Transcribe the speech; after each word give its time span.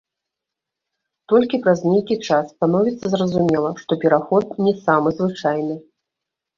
Толькі 1.33 1.59
праз 1.67 1.79
нейкі 1.91 2.19
час 2.27 2.43
становіцца 2.55 3.07
зразумела, 3.13 3.69
што 3.85 4.01
пераход 4.07 4.43
не 4.67 4.77
самы 4.85 5.09
звычайны. 5.23 5.75